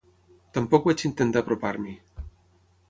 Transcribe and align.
Tampoc 0.57 0.87
vaig 0.89 1.03
intentar 1.11 1.45
apropar-m'hi. 1.45 1.97